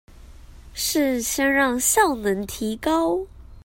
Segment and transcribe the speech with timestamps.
[0.73, 3.27] 是先讓效能提高